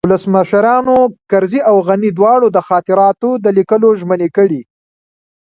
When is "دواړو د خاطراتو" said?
2.19-3.29